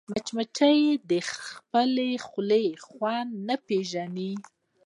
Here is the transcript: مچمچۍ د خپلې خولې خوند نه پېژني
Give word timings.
مچمچۍ 0.13 0.81
د 1.09 1.11
خپلې 1.33 2.09
خولې 2.25 2.65
خوند 2.85 3.31
نه 3.47 3.55
پېژني 3.67 4.31